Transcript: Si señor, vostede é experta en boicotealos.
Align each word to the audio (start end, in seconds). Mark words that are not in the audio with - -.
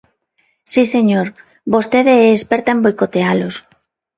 Si 0.71 0.83
señor, 0.93 1.27
vostede 1.73 2.13
é 2.25 2.27
experta 2.31 2.69
en 2.75 2.79
boicotealos. 2.85 3.55